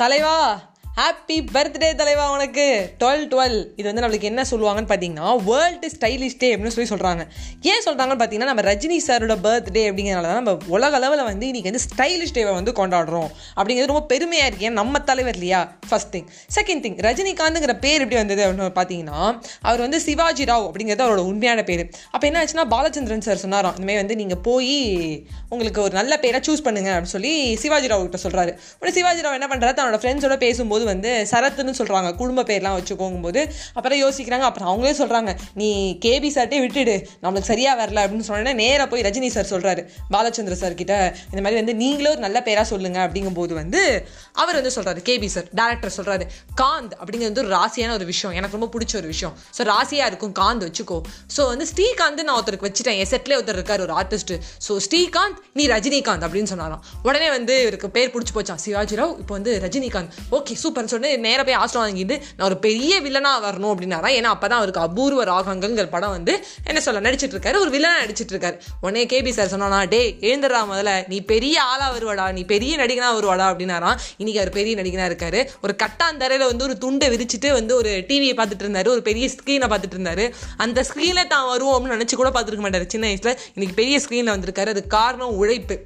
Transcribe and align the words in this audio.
தலைவா. 0.00 0.36
Happy 0.98 1.36
birthday 1.54 1.88
தலைவா 1.98 2.24
உனக்கு. 2.36 2.64
டுவெல் 3.00 3.22
டுவெல் 3.32 3.56
இது 3.78 3.84
வந்து 3.88 4.02
நம்மளுக்கு 4.02 4.28
என்ன 4.30 4.42
சொல்லுவாங்கன்னு 4.50 4.88
பார்த்தீங்கன்னா 4.90 5.28
வேர்ல்டு 5.48 5.88
ஸ்டைலிஷ் 5.92 6.36
டே 6.40 6.48
அப்படின்னு 6.54 6.74
சொல்லி 6.76 6.90
சொல்கிறாங்க 6.92 7.22
ஏன் 7.70 7.84
சொல்கிறாங்கன்னு 7.84 8.20
பார்த்தீங்கன்னா 8.20 8.48
நம்ம 8.50 8.62
ரஜினி 8.68 8.96
சாரோட 9.06 9.34
பர்த்டே 9.44 9.82
அப்படிங்கிறனால 9.88 10.28
தான் 10.30 10.40
நம்ம 10.40 10.54
உலக 10.76 10.98
அளவில் 11.00 11.22
வந்து 11.28 11.46
இன்றைக்கி 11.50 11.68
வந்து 11.70 11.82
ஸ்டைலிஷ் 11.86 12.34
டேவை 12.38 12.54
வந்து 12.58 12.72
கொண்டாடுறோம். 12.80 13.28
அப்படிங்கிறது 13.58 13.90
ரொம்ப 13.92 14.02
பெருமையாக 14.12 14.48
இருக்கு. 14.48 14.66
ஏன் 14.70 14.78
நம்ம 14.80 15.02
தலைவர் 15.10 15.38
இல்லையா? 15.38 15.60
ஃபஸ்ட் 15.90 16.12
திங் 16.14 16.26
செகண்ட் 16.56 16.84
திங் 16.86 16.98
ரஜினிகாந்துங்கிற 17.08 17.76
பேர் 17.84 18.02
எப்படி 18.04 18.18
வந்தது 18.22 18.44
அப்படின்னு 18.46 18.76
பார்த்தீங்கன்னா 18.80 19.20
அவர் 19.68 19.84
வந்து 19.86 20.00
சிவாஜி 20.08 20.46
ராவ் 20.52 20.66
அப்படிங்கிறது 20.68 21.06
அவரோட 21.06 21.24
உண்மையான 21.30 21.64
பேர். 21.70 21.84
அப்போ 22.14 22.24
என்ன 22.30 22.42
ஆச்சுன்னா 22.42 22.66
பாலச்சந்திரன் 22.74 23.26
சார் 23.28 23.42
சொன்னாராம் 23.44 23.78
இந்தமாதிரி 23.78 24.02
வந்து 24.04 24.18
நீங்கள் 24.22 24.42
போய் 24.48 24.76
உங்களுக்கு 25.54 25.82
ஒரு 25.86 25.94
நல்ல 26.00 26.12
பேரை 26.26 26.42
சூஸ் 26.48 26.66
பண்ணுங்க 26.68 26.92
அப்படின்னு 26.96 27.16
சொல்லி 27.16 27.32
சிவாஜி 27.64 27.90
ராவ் 27.94 28.06
கிட்ட 28.08 28.20
சொல்கிறாரு 28.26 28.54
உடனே 28.80 28.94
சிவாஜி 29.00 29.24
ராவ் 29.26 29.38
என்ன 29.40 29.50
பண்ணுறாரு 29.54 29.78
தன்னோட 29.80 30.00
ஃப்ரெண்ட்ஸோட 30.04 30.38
பேசும்போது 30.46 30.79
வந்து 30.84 31.26
சரத்துன்னு 31.30 31.74
சொல்கிறாங்க 31.78 32.16
குடும்ப 32.16 32.42
பேர்லாம் 32.42 32.76
வச்சுக்கோங்கும்போது 32.78 33.50
அப்புறம் 33.74 33.98
யோசிக்கிறாங்க. 34.02 34.40
அப்புறம் 34.40 34.68
அவங்களே 34.70 34.92
சொல்கிறாங்க 34.92 35.38
நீ 35.54 35.98
கேபி 36.04 36.28
சார்ட்டே 36.28 36.60
விட்டுடு. 36.66 37.06
நம்மளுக்கு 37.22 37.50
சரியாக 37.52 37.86
வரல. 37.86 37.98
அப்படின்னு 38.00 38.28
சொன்னோடனே 38.28 38.54
நேராக 38.54 38.88
போய் 38.88 39.00
ரஜினி 39.00 39.26
சார் 39.26 39.50
சொல்கிறாரு 39.50 39.88
பாலச்சந்திர 40.10 40.52
சார் 40.52 40.74
கிட்ட. 40.74 41.16
இந்த 41.24 41.40
மாதிரி 41.40 41.54
வந்து 41.54 41.74
நீங்களே 41.74 42.10
ஒரு 42.10 42.20
நல்ல 42.20 42.42
பேராக 42.42 42.66
சொல்லுங்க 42.66 43.06
அப்படிங்கும்போது 43.06 43.52
வந்து 43.52 44.06
அவர் 44.32 44.54
வந்து 44.54 44.72
சொல்கிறாரு 44.74 45.00
கேபி 45.08 45.26
சார் 45.26 45.48
டேரக்டர் 45.54 45.96
சொல்கிறாரு 45.96 46.26
காந்த் 46.60 46.92
அப்படிங்கிறது 47.00 47.30
வந்து 47.32 47.44
ஒரு 47.44 47.54
ராசியான 47.56 47.92
ஒரு 47.92 48.04
விஷயம். 48.04 48.36
எனக்கு 48.36 48.58
ரொம்ப 48.58 48.78
பிடிச்ச 48.78 48.96
ஒரு 48.96 49.06
விஷயம். 49.06 49.36
ஸோ 49.58 49.62
ராசியாக 49.62 50.06
இருக்கும் 50.06 50.34
காந்த் 50.40 50.64
வச்சுக்கோ. 50.68 51.00
ஸோ 51.36 51.46
வந்து 51.46 51.66
ஸ்ரீகாந்த் 51.74 52.22
நான் 52.22 52.42
ஒருத்தருக்கு 52.42 52.68
வச்சுட்டேன். 52.70 52.98
என் 53.02 53.10
செட்லேயே 53.10 53.38
ஒருத்தர் 53.40 53.58
இருக்கார் 53.60 53.80
ஒரு 53.80 53.94
ஆர்டிஸ்ட் 53.94 54.34
ஸோ 54.68 54.76
ஸ்ரீகாந்த் 54.88 55.38
நீ 55.52 55.66
ரஜினிகாந்த் 55.66 56.24
அப்படின்னு 56.26 56.50
சொன்னாராம். 56.52 56.84
உடனே 57.02 57.28
வந்து 57.28 57.60
இவருக்கு 57.60 57.90
பேர் 57.90 58.10
பிடிச்சி 58.10 58.34
போச்சான் 58.34 58.54
சிவாஜி 58.54 58.96
ராவ் 58.96 59.18
இப்போ 59.18 59.34
வந்து 59.38 59.60
ரஜினிகாந்த். 59.64 60.10
ஓகே 60.30 60.54
சூப்பர்னு 60.70 60.92
சொன்னி 60.94 61.16
நேராக 61.16 61.44
போய் 61.48 61.60
ஆஸ்ட்ரோ 61.62 61.80
வாங்கிட்டு 61.86 62.16
நான் 62.36 62.46
ஒரு 62.48 62.58
பெரிய 62.58 63.00
வில்லனாக 63.00 63.44
வரணும் 63.46 63.72
அப்படின்னாரா? 63.74 64.08
ஏன்னா 64.18 64.32
அப்போ 64.34 64.46
தான் 64.48 64.58
அவருக்கு 64.58 64.80
அபூர்வ 64.80 65.24
ராகங்கள்ங்கிற 65.24 65.88
படம் 65.90 66.10
வந்து 66.10 66.44
என்ன 66.64 66.80
சொல்ல 66.80 67.00
நடிச்சிட்டு 67.10 67.36
இருக்காரு 67.36 67.58
ஒரு 67.58 67.70
வில்லனாக 67.76 68.02
நடிச்சிட்டு 68.02 68.34
இருக்காரு 68.34 68.56
உடனே 68.80 69.06
கேபி 69.06 69.30
சார் 69.30 69.52
சொன்னானா 69.54 69.88
டே 69.88 70.16
எழுந்துடா 70.20 70.60
முதல்ல. 70.72 70.92
நீ 71.08 71.20
பெரிய 71.20 71.62
ஆளாக 71.62 71.90
வருவாடா. 71.94 72.32
நீ 72.32 72.44
பெரிய 72.44 72.76
நடிகனாக 72.76 73.14
வருவாடா. 73.18 73.46
அப்படின்னாரா. 73.52 73.92
இன்னைக்கு 74.16 74.42
அவர் 74.42 74.54
பெரிய 74.58 74.74
நடிகனாக 74.82 75.10
இருக்காரு. 75.12 75.40
ஒரு 75.62 75.76
கட்டாந்தரையில் 75.82 76.46
வந்து 76.46 76.64
ஒரு 76.64 76.78
துண்டை 76.78 77.08
விரிச்சிட்டு 77.14 77.52
வந்து 77.52 77.74
ஒரு 77.76 77.92
டிவியை 78.08 78.34
பார்த்துட்டு 78.40 78.66
இருந்தார் 78.66 78.88
ஒரு 78.88 79.02
பெரிய 79.02 79.28
ஸ்க்ரீனை 79.34 79.68
பார்த்துட்டு 79.72 79.98
இருந்தாரு 79.98 80.26
அந்த 80.56 80.84
ஸ்க்ரீனில் 80.88 81.32
தான் 81.34 81.46
வருவோம் 81.46 81.76
அப்படின்னு 81.76 81.98
நினச்சி 81.98 82.14
கூட 82.14 82.28
பார்த்துருக்க 82.28 82.66
மாட்டார். 82.66 82.86
சின்ன 82.86 83.06
வயசில் 83.06 83.38
இன்னைக்கு 83.54 83.78
பெரிய 83.82 83.98
ஸ்க்ரீனில் 83.98 84.34
வந்திருக்காரு. 84.36 84.68
அது 84.68 84.86
காரணம் 84.86 85.36
உழைப்பு. 85.36 85.78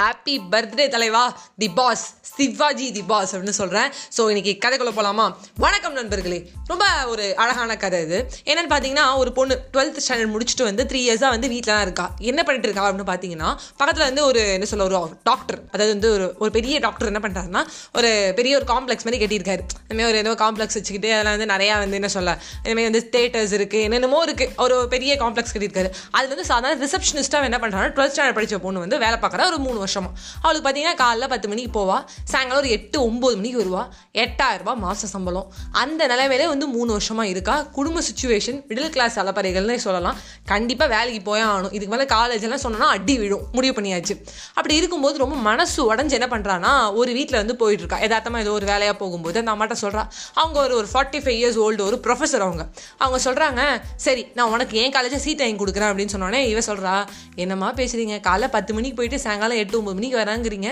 ஹாப்பி 0.00 0.34
பர்த்டே 0.52 0.84
தலைவா. 0.92 1.22
The 1.62 1.68
boss 1.78 2.04
Sivaji 2.34 2.86
the 2.96 3.02
boss 3.10 3.32
அப்படின்னு 3.34 3.56
சொல்கிறேன் 3.58 3.88
ஸோ 4.16 4.22
இன்றைக்கி 4.32 4.52
கதைக்குள்ள 4.62 4.92
போகலாமா 4.98 5.24
வணக்கம் 5.64 5.96
நண்பர்களே. 5.98 6.38
ரொம்ப 6.70 6.84
ஒரு 7.12 7.24
அழகான 7.42 7.76
கதை 7.82 7.98
இது. 8.06 8.18
என்னென்னு 8.50 8.70
பார்த்தீங்கன்னா 8.72 9.04
ஒரு 9.22 9.30
பொண்ணு 9.38 9.54
டுவெல்த் 9.74 10.00
ஸ்டாண்டர்ட் 10.04 10.32
முடிச்சுட்டு 10.34 10.64
வந்து 10.68 10.84
த்ரீ 10.90 11.00
இயர்ஸாக 11.06 11.30
வந்து 11.34 11.48
வீட்டில் 11.54 11.72
தான் 11.74 11.84
இருக்கா. 11.86 12.06
என்ன 12.30 12.40
பண்ணிட்டு 12.46 12.68
இருக்கா 12.68 12.84
அப்படின்னு 12.86 13.08
பார்த்தீங்கன்னா 13.10 13.50
பக்கத்தில் 13.80 14.06
வந்து 14.08 14.22
ஒரு 14.30 14.40
என்ன 14.56 14.68
சொல்ல 14.72 14.86
ஒரு 14.88 14.96
டாக்டர் 15.30 15.58
அதாவது 15.72 15.90
வந்து 15.96 16.10
ஒரு 16.16 16.26
ஒரு 16.44 16.50
பெரிய 16.56 16.78
டாக்டர் 16.86 17.10
என்ன 17.12 17.22
பண்ணுறாருன்னா 17.26 17.62
ஒரு 17.98 18.12
பெரிய 18.40 18.54
ஒரு 18.60 18.68
காம்ப்ளெக்ஸ் 18.72 19.06
மாதிரி 19.08 19.20
கட்டியிருக்காரு. 19.24 19.62
இந்தமாதிரி 19.84 20.10
ஒரு 20.12 20.20
ஏதோ 20.24 20.34
காம்ப்ளெக்ஸ் 20.44 20.78
வச்சுக்கிட்டு 20.80 21.12
அதில் 21.18 21.32
வந்து 21.34 21.50
நிறையா 21.54 21.76
வந்து 21.84 22.00
என்ன 22.00 22.12
சொல்ல 22.16 22.36
இந்தமாதிரி 22.64 22.88
வந்து 22.90 23.04
தேட்டர்ஸ் 23.18 23.54
இருக்குது 23.60 23.84
என்னென்னமோ 23.88 24.22
இருக்குது 24.28 24.50
ஒரு 24.66 24.78
பெரிய 24.96 25.12
காம்ப்ளெக்ஸ் 25.24 25.54
கட்டியிருக்காரு. 25.56 25.92
அது 26.18 26.26
வந்து 26.34 26.48
சாதாரண 26.52 26.80
ரிசப்ஷனிஸ்ட்டாக 26.86 27.50
என்ன 27.50 27.60
பண்ணுறாங்கன்னா 27.62 27.94
டுவெல்த் 27.98 28.16
ஸ்டாண்டர்ட் 28.16 28.40
படித்த 28.40 28.62
பொண்ணு 28.66 28.84
வந்து 28.86 28.98
வேலை 29.06 29.18
பார்க்குற 29.26 29.50
ஒரு 29.52 29.60
மூணு 29.66 29.80
வருஷமா 29.84 30.10
அவளுக்கு 30.42 30.66
பார்த்தீங்கன்னா 30.68 31.00
காலைல 31.02 31.28
பத்து 31.28 31.48
மணிக்கு 31.48 31.80
போவா 31.80 31.98
சாயங்காலம் 32.24 32.62
ஒரு 32.64 32.72
எட்டு 32.76 32.98
ஒம்பது 33.10 33.34
மணிக்கு 33.34 33.60
வருவா. 33.62 33.82
எட்டாயிரம் 34.14 34.58
ரூபாய் 34.58 34.76
மாத 34.76 35.06
சம்பளம். 35.06 35.52
அந்த 35.72 36.06
நிலைமையிலே 36.06 36.48
வந்து 36.48 36.66
மூணு 36.66 36.96
வருஷமா 36.96 37.22
இருக்கா. 37.22 37.62
குடும்ப 37.62 38.00
சுச்சுவேஷன் 38.00 38.58
மிடில் 38.68 38.88
கிளாஸ் 38.88 39.18
அலப்பறைகள்னு 39.18 39.76
சொல்லலாம். 39.76 40.18
கண்டிப்பாக 40.44 40.96
வேலைக்கு 40.96 41.22
போயே 41.22 41.42
ஆகணும். 41.42 41.72
இதுக்கு 41.72 41.96
மேலே 41.96 42.08
காலேஜ் 42.14 42.42
எல்லாம் 42.42 42.64
சொன்னோன்னா 42.66 42.90
அடி 42.96 43.18
விழும். 43.18 43.44
முடிவு 43.52 43.80
பண்ணியாச்சு. 43.80 44.14
அப்படி 44.48 44.74
இருக்கும்போது 44.74 45.18
ரொம்ப 45.18 45.36
மனசு 45.36 45.94
உடஞ்சு 45.94 46.10
என்ன 46.10 46.28
பண்ணுறான்னா 46.30 46.94
ஒரு 46.94 47.12
வீட்டில் 47.12 47.36
வந்து 47.36 47.56
போயிட்டு 47.56 47.84
இருக்கா. 47.84 48.20
ஏதோ 48.40 48.52
ஒரு 48.52 48.66
வேலையாக 48.66 48.96
போகும்போது 48.98 49.38
அந்த 49.38 49.50
அம்மாட்ட 49.52 49.76
சொல்கிறா 49.80 50.02
அவங்க 50.34 50.60
ஒரு 50.60 50.74
ஒரு 50.76 50.88
ஃபார்ட்டி 50.92 51.20
ஃபைவ் 51.24 51.38
இயர்ஸ் 51.40 51.58
ஓல்டு 51.64 51.84
ஒரு 51.88 51.98
ப்ரொஃபஸர் 52.02 52.44
அவங்க. 52.46 52.64
அவங்க 52.96 53.18
சொல்கிறாங்க 53.30 53.60
சரி 53.96 54.26
நான் 54.34 54.50
உனக்கு 54.50 54.76
ஏன் 54.76 54.92
காலேஜில் 54.92 55.18
சீட் 55.18 55.38
வாங்கி 55.38 55.64
கொடுக்குறேன் 55.64 55.90
அப்படின்னு 55.92 56.14
சொன்னோடனே 56.14 56.40
இவ 56.52 56.58
சொல்கிறா 56.58 57.06
என்னம்மா 57.34 57.68
பேசுறீங்க? 57.72 58.16
காலைல 58.28 58.48
பத்து 58.48 58.74
மணிக்கு 58.74 58.96
போயிட்டு 58.96 59.18
சாயங்காலம் 59.18 59.56
எட்டு 59.56 59.71
ஒம்பது 59.80 59.98
மணிக்கு 59.98 60.18
வராங்கிறீங்க. 60.18 60.68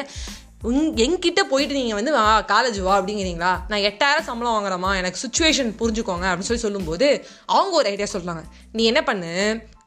உங் 0.63 0.95
என்கிட்ட 0.95 1.41
போயிட்டு 1.51 1.75
நீங்கள் 1.75 1.99
வந்து 1.99 2.13
வா 2.13 2.25
காலேஜ் 2.43 2.79
வா 2.83 2.95
அப்படிங்கிறீங்களா? 3.01 3.53
நான் 3.69 3.85
எட்டாயிரம் 3.91 4.29
சம்பளம் 4.31 4.57
வாங்குறேம்மா 4.57 4.91
எனக்கு 4.97 5.21
சுச்சுவேஷன் 5.27 5.71
புரிஞ்சுக்கோங்க 5.81 6.27
அப்படின்னு 6.31 6.51
சொல்லி 6.51 6.65
சொல்லும்போது 6.67 7.09
அவங்க 7.47 7.77
ஒரு 7.77 7.89
ஐடியா 7.89 8.09
சொல்கிறாங்க 8.13 8.43
நீ 8.73 8.85
என்ன 8.85 9.03
பண்ணு? 9.03 9.33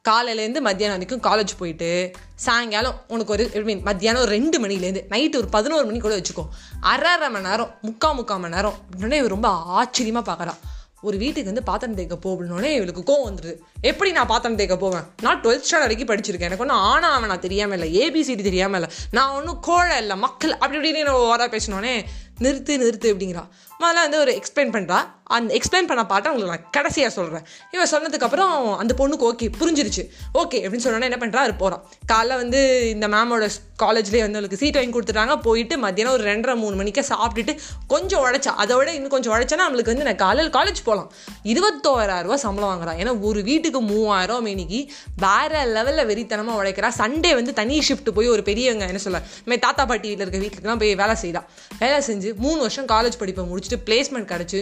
காலையிலேருந்து 0.10 0.62
மத்தியானம் 0.62 0.98
வரைக்கும் 0.98 1.22
காலேஜ் 1.28 1.60
போயிட்டு 1.60 1.90
சாயங்காலம் 2.36 2.98
உனக்கு 3.08 3.32
ஒரு 3.32 3.44
ஐ 3.54 3.62
மீன் 3.62 3.82
மத்தியானம் 3.84 4.22
ஒரு 4.22 4.32
ரெண்டு 4.32 4.58
மணிலேருந்து 4.60 5.04
நைட்டு 5.10 5.36
ஒரு 5.36 5.50
பதினோரு 5.50 5.86
மணி 5.86 6.00
கூட 6.00 6.18
வச்சுக்கோ. 6.18 6.44
அரை 6.80 7.12
அரை 7.12 7.30
மணி 7.30 7.48
நேரம் 7.50 7.72
முக்கால் 7.82 8.16
முக்கால் 8.16 8.40
மணி 8.40 8.56
நேரம். 8.56 8.78
அப்படின்னா 8.90 9.20
இவ 9.22 9.28
ரொம்ப 9.28 9.50
ஆச்சரியமாக 9.50 10.26
பார்க்குறான் 10.32 10.60
ஒரு 11.04 11.18
வீட்டுக்கு 11.24 11.52
வந்து 11.52 11.64
பாத்திரம் 11.70 11.96
தேய்க்க 11.96 12.18
போகணுன்னே 12.26 12.70
இவளுக்கு 12.78 13.04
கோவம் 13.10 13.28
வந்துடுது 13.30 13.56
எப்படி 13.90 14.10
நான் 14.18 14.32
பாத்திரம் 14.34 14.58
தேய்க்க 14.60 14.78
போவேன்? 14.78 15.06
நான் 15.22 15.42
டுவெல்த் 15.42 15.66
ஸ்டாண்டர்ட் 15.68 15.88
வரைக்கும் 15.88 16.12
படிச்சிருக்கேன். 16.12 16.50
எனக்கு 16.50 16.66
ஒன்றும் 16.66 16.84
ஆனா 16.92 17.08
அவன் 17.18 17.32
நான் 17.34 17.46
தெரியாமல் 17.48 17.78
இல்லை 17.78 17.90
ஏபிசிடி 18.04 18.44
தெரியாமல் 18.50 18.82
இல்லை. 18.82 18.96
நான் 19.12 19.34
ஒன்றும் 19.38 19.60
கோழை 19.60 19.98
இல்லை 19.98 20.18
மக்கள் 20.18 20.54
அப்படி 20.64 20.92
இப்படின்னு 20.92 21.28
வர 21.34 21.48
பேசினோடனே 21.48 21.96
நிறுத்து 22.42 22.74
நிறுத்து 22.84 23.10
அப்படிங்கிறா. 23.14 23.44
முதல்ல 23.80 24.04
வந்து 24.06 24.20
ஒரு 24.20 24.32
எக்ஸ்பிளைன் 24.40 24.74
பண்ணுறா 24.76 25.00
அந்த 25.36 25.50
எக்ஸ்பிளைன் 25.58 25.90
பண்ண 25.90 26.06
பாட்டை 26.06 26.32
உங்களுக்கு 26.32 26.54
நான் 26.54 26.72
கடைசியாக 26.78 27.12
சொல்கிறேன் 27.18 27.46
இவன் 27.72 27.92
சொன்னதுக்கப்புறம் 27.94 28.54
அந்த 28.82 28.94
பொண்ணுக்கு 29.00 29.28
ஓகே 29.30 29.48
புரிஞ்சிருச்சு. 29.60 30.04
ஓகே 30.42 30.58
அப்படின்னு 30.64 30.86
சொன்னோன்னா 30.86 31.10
என்ன 31.10 31.20
பண்ணுறா 31.22 31.44
அது 31.48 31.56
போகிறான் 31.62 31.84
காலைல 32.12 32.38
வந்து 32.42 32.60
இந்த 32.96 33.08
மேமோட 33.14 33.48
காலேஜ்லேயே 33.84 34.24
வந்து 34.26 34.40
அவளுக்கு 34.40 34.60
சீட் 34.62 34.78
வாங்கி 34.80 34.94
கொடுத்துட்டாங்க. 34.96 35.36
போயிட்டு 35.48 35.78
மத்தியானம் 35.78 36.16
ஒரு 36.18 36.24
ரெண்டரை 36.32 36.56
மூணு 36.64 36.76
மணிக்கே 36.82 37.04
சாப்பிட்டுட்டு 37.12 37.56
கொஞ்சம் 37.94 38.24
உழைச்சா 38.26 38.54
அதை 38.64 38.76
விட 38.78 38.90
இன்னும் 38.98 39.14
கொஞ்சம் 39.16 39.34
உழைச்சனா 39.36 39.64
நம்மளுக்கு 39.68 39.94
வந்து 39.94 40.08
நான் 40.10 40.22
காலையில் 40.26 40.54
காலேஜ் 40.58 40.82
போகலாம் 40.90 41.10
இருபத்தோராயிரம் 41.54 42.44
சம்பளம் 42.46 42.72
வாங்குறான். 42.74 43.00
ஏன்னா 43.02 43.14
ஒரு 43.30 43.42
வீட்டுக்கு 43.50 43.82
மூவாயிரம் 43.82 44.46
மேனிக்கு 44.48 44.82
வேற 45.26 45.66
லெவலில் 45.76 46.08
வெறித்தனமாக 46.12 46.60
உழைக்கிறா. 46.62 46.92
சண்டே 47.02 47.34
வந்து 47.40 47.54
தனி 47.62 47.78
ஷிஃப்ட் 47.90 48.10
போய் 48.20 48.28
ஒரு 48.28 48.44
பெரியவங்க 48.52 48.86
என்ன 48.94 49.04
சொல்ல 49.08 49.22
மே 49.46 49.58
தாத்தா 49.66 49.86
பாட்டி 49.86 50.08
வீட்டில் 50.10 50.26
இருக்க 50.28 50.42
வீட்டுக்குலாம் 50.46 50.82
போய் 50.84 50.96
வேலை 51.04 51.16
செய்தான் 51.24 51.48
வேலை 51.80 52.00
செஞ்சு 52.10 52.32
மூணு 52.46 52.60
வருஷம் 52.66 52.88
காலேஜ் 52.94 53.20
படிப்பை 53.24 53.46
முடிச்சுட்டு 53.52 53.80
பிளேஸ்மெண்ட் 53.90 54.32
கிடச்சி 54.34 54.62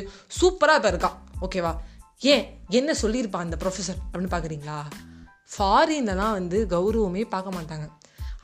சூப்பராக 0.51 0.75
இப்போ 0.75 0.91
இருக்கான். 0.91 1.17
ஓகேவா 1.41 1.75
ஏன்? 2.19 2.59
என்ன 2.69 2.95
சொல்லியிருப்பான் 3.01 3.45
அந்த 3.47 3.57
ப்ரொஃபஸர் 3.59 3.99
அப்படின்னு 4.11 4.33
பார்க்குறீங்களா 4.35 4.77
ஃபாரின்லலாம் 5.57 6.31
வந்து 6.31 6.65
கௌரவமே 6.69 7.29
பார்க்க 7.29 7.57
மாட்டாங்க. 7.57 7.85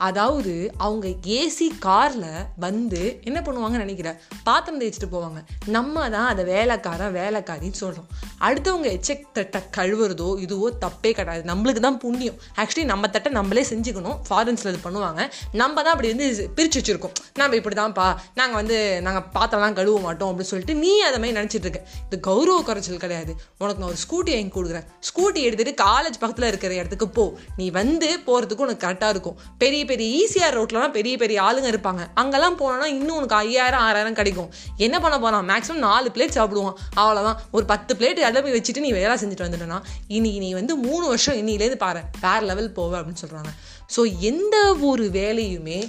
அதாவது 0.06 0.52
அவங்க 0.86 1.08
ஏசி 1.38 1.66
காரில் 1.86 2.26
வந்து 2.64 3.00
என்ன 3.28 3.38
பண்ணுவாங்கன்னு 3.46 3.84
நினைக்கிறேன் 3.84 4.18
பாத்திரம் 4.48 4.80
தேய்ச்சிட்டு 4.80 5.08
போவாங்க. 5.14 5.40
நம்ம 5.76 6.08
தான் 6.08 6.28
அதை 6.32 6.44
வேலைக்காரன் 6.44 7.14
வேலைக்காரின்னு 7.20 7.80
சொல்கிறோம் 7.82 8.08
அடுத்தவங்க 8.46 8.88
எச்சக் 8.96 9.24
தட்டை 9.36 9.60
கழுவுறதோ 9.76 10.28
இதுவோ 10.44 10.68
தப்பே 10.84 11.10
கிடையாது. 11.18 11.42
நம்மளுக்கு 11.50 11.82
தான் 11.86 11.98
புண்ணியம். 12.04 12.38
ஆக்சுவலி 12.60 12.84
நம்ம 12.92 13.08
தட்டை 13.14 13.32
நம்மளே 13.32 13.64
செஞ்சுக்கணும். 13.70 14.18
ஃபாரின்ஸில் 14.28 14.70
இது 14.72 14.80
பண்ணுவாங்க. 14.84 15.22
நம்ம 15.62 15.76
தான் 15.82 15.94
அப்படி 15.94 16.10
வந்து 16.14 16.28
பிரித்து 16.56 16.80
வச்சுருக்கோம். 16.80 17.16
நம்ம 17.40 17.56
இப்படி 17.60 17.76
தான்ப்பா 17.80 18.06
நாங்கள் 18.40 18.58
வந்து 18.60 18.78
நாங்கள் 19.06 19.26
பாத்திரம்லாம் 19.36 19.76
கழுவ 19.80 19.98
மாட்டோம் 20.06 20.30
அப்படின்னு 20.30 20.52
சொல்லிட்டு 20.52 20.74
நீ 20.84 20.92
அதை 21.08 21.18
மாதிரி 21.18 21.38
நினச்சிட்டு 21.40 21.66
இருக்க. 21.68 21.82
இது 22.06 22.20
கௌரவ 22.28 22.58
குறைச்சல் 22.68 23.02
கிடையாது. 23.06 23.34
உனக்கு 23.62 23.80
நான் 23.82 23.90
ஒரு 23.92 24.00
ஸ்கூட்டி 24.04 24.32
வாங்கி 24.36 24.54
கொடுக்குறேன். 24.58 24.86
ஸ்கூட்டி 25.10 25.40
எடுத்துகிட்டு 25.48 25.74
காலேஜ் 25.86 26.20
பக்கத்தில் 26.22 26.48
இருக்கிற 26.52 26.74
இடத்துக்கு 26.80 27.08
போ. 27.18 27.26
நீ 27.56 27.68
வந்து 27.80 28.10
போகிறதுக்கு 28.26 28.66
உனக்கு 28.68 28.84
கரெக்டாக 28.86 29.14
இருக்கும். 29.16 29.38
பெரிய 29.64 29.84
பெரிய 29.90 30.08
ஈஸியாக 30.20 30.50
ரோட்லலாம் 30.58 30.94
பெரிய 30.96 31.14
பெரிய 31.22 31.38
ஆளுங்க 31.48 31.68
இருப்பாங்க. 31.72 32.02
அங்கெல்லாம் 32.22 32.58
போனோன்னா 32.60 32.88
இன்னும் 32.96 33.16
உனக்கு 33.18 33.38
ஐயாயிரம் 33.44 33.84
ஆறாயிரம் 33.86 34.18
கிடைக்கும். 34.20 34.50
என்ன 34.86 34.96
பண்ண 35.04 35.16
போகிறான் 35.24 35.48
மேக்ஸிமம் 35.52 35.84
நாலு 35.88 36.10
பிளேட் 36.16 36.36
சாப்பிடுவான். 36.38 36.76
அவ்வளோதான் 37.02 37.40
ஒரு 37.56 37.66
பத்து 37.72 37.94
பிளேட் 38.00 38.24
இடமே 38.28 38.52
வச்சுட்டு 38.56 38.84
நீ 38.86 38.92
வேலை 39.00 39.16
செஞ்சுட்டு 39.22 39.46
வந்துட்டனா 39.46 39.80
இன்னைக்கு 40.16 40.42
நீ 40.46 40.50
வந்து 40.60 40.76
மூணு 40.86 41.04
வருஷம் 41.12 41.40
இன்னிலேருந்து 41.42 41.84
பாரு. 41.86 42.02
வேறு 42.26 42.46
லெவல் 42.52 42.76
போவ 42.80 42.92
அப்படின்னு 43.00 43.24
சொல்கிறாங்க 43.24 43.52
ஸோ 43.94 44.00
எந்த 44.30 44.56
ஒரு 44.88 45.04
வேலையுமே 45.20 45.80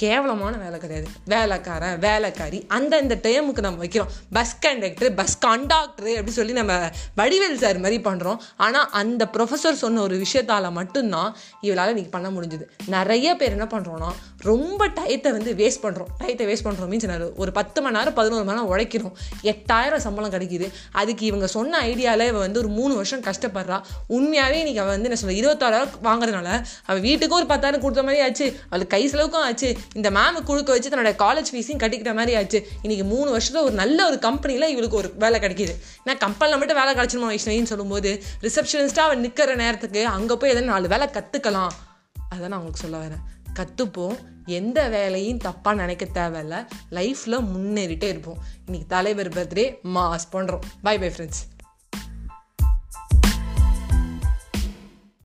கேவலமான 0.00 0.54
வேலை 0.64 0.76
கிடையாது. 0.82 1.06
வேலைக்காரன் 1.32 1.96
வேலைக்காரி 2.04 2.58
அந்தந்த 2.76 3.14
டைமுக்கு 3.24 3.64
நம்ம 3.64 3.80
வைக்கிறோம். 3.84 4.10
பஸ் 4.36 4.52
கண்டக்டர் 4.64 5.10
பஸ் 5.20 5.34
கண்டாக்டர் 5.44 6.10
அப்படி 6.18 6.34
சொல்லி 6.36 6.54
நம்ம 6.58 6.74
வடிவேல் 7.20 7.58
சார் 7.62 7.80
மாதிரி 7.84 7.98
பண்ணுறோம் 8.08 8.38
ஆனால் 8.64 8.86
அந்த 9.00 9.22
ப்ரொஃபஸர் 9.36 9.80
சொன்ன 9.82 10.02
ஒரு 10.06 10.16
விஷயத்தால் 10.24 10.68
மட்டும்தான் 10.78 11.30
இவளால் 11.66 11.92
இன்றைக்கி 11.94 12.12
பண்ண 12.16 12.28
முடிஞ்சுது. 12.36 12.66
நிறைய 12.96 13.28
பேர் 13.40 13.47
பேர் 13.48 13.56
என்ன 13.58 13.68
பண்ணுறோன்னா 13.74 14.08
ரொம்ப 14.48 14.88
டயத்தை 14.88 15.30
வந்து 15.36 15.52
வேஸ்ட் 15.60 15.82
பண்ணுறோம் 15.82 16.10
டயத்தை 16.20 16.44
வேஸ்ட் 16.48 16.66
பண்ணுறோம் 16.66 16.90
மீன்ஸ் 16.92 17.06
என்ன 17.06 17.28
ஒரு 17.42 17.52
பத்து 17.52 17.78
மணி 17.82 17.96
நேரம் 17.96 18.16
பதினோரு 18.18 18.44
மணி 18.44 18.56
நேரம் 18.56 18.70
உழைக்கிறோம். 18.72 19.14
எட்டாயிரம் 19.52 20.02
சம்பளம் 20.06 20.32
கிடைக்குது. 20.34 20.66
அதுக்கு 21.00 21.26
இவங்க 21.26 21.46
சொன்ன 21.46 21.80
ஐடியாவில் 21.80 22.26
இவன் 22.30 22.44
வந்து 22.46 22.60
ஒரு 22.62 22.70
மூணு 22.78 22.94
வருஷம் 22.94 23.22
கஷ்டப்படுறா. 23.28 23.78
உண்மையாகவே 24.06 24.58
இன்றைக்கி 24.62 24.82
அவள் 24.82 24.94
வந்து 24.94 25.08
என்ன 25.10 25.18
சொல்ல 25.22 25.36
இருபத்தாறாயிரம் 25.40 25.94
வாங்குறதுனால 26.08 26.50
அவள் 26.86 27.02
வீட்டுக்கும் 27.08 27.38
ஒரு 27.40 27.46
பத்தாயிரம் 27.46 27.80
கொடுத்த 27.80 28.02
மாதிரி 28.02 28.22
ஆச்சு. 28.26 28.46
அவளுக்கு 28.68 28.94
கை 28.96 29.02
செலவுக்கும் 29.08 29.46
ஆச்சு. 29.48 29.70
இந்த 29.94 30.10
மேமு 30.10 30.44
கொடுக்க 30.50 30.70
வச்சு 30.72 30.92
தன்னோட 30.94 31.12
காலேஜ் 31.24 31.52
ஃபீஸையும் 31.52 31.82
கட்டிக்கிட்ட 31.84 32.14
மாதிரி 32.20 32.34
ஆச்சு. 32.40 32.60
இன்றைக்கி 32.82 33.04
மூணு 33.14 33.28
வருஷத்தில் 33.30 33.62
ஒரு 33.62 33.76
நல்ல 33.82 34.06
ஒரு 34.08 34.18
கம்பெனியில் 34.18 34.72
இவளுக்கு 34.74 34.96
ஒரு 34.96 35.10
வேலை 35.18 35.40
கிடைக்கிது. 35.40 35.74
ஏன்னா 36.04 36.16
கம்பெனியில் 36.26 36.60
மட்டும் 36.60 36.80
வேலை 36.82 36.94
கிடச்சிருமா 37.00 37.30
வைஷ்ணவின்னு 37.34 37.72
சொல்லும்போது 37.72 38.22
ரிசப்ஷனிஸ்ட்டாக 38.46 39.08
அவள் 39.08 39.24
நிற்கிற 39.26 39.54
நேரத்துக்கு 39.54 40.06
அங்கே 40.16 40.34
போய் 40.34 40.54
எதனா 40.54 40.72
நாலு 40.74 40.88
வேலை 40.88 41.08
கற்றுக்கலாம் 41.18 41.74
அதான் 42.34 42.50
நான் 42.52 42.60
உங்களுக்கு 42.60 42.84
சொல்ல 42.84 42.96
வரேன். 42.96 43.22
கற்றுப்போம் 43.58 44.16
எந்த 44.46 44.88
வேலையும் 44.88 45.38
தப்பாக 45.38 45.74
நினைக்க 45.74 46.04
தேவையில்ல. 46.14 46.66
லைஃப்பில் 46.90 47.44
முன்னேறிட்டே 47.54 48.08
இருப்போம். 48.08 48.42
இன்றைக்கி 48.66 48.86
தலைவர் 48.86 49.28
பர்த்டே 49.28 49.64
மாஸ் 49.94 50.26
பண்ணுறோம் 50.32 50.66
பை 50.82 50.98
பை 50.98 51.08
ஃப்ரெண்ட்ஸ் 51.08 51.42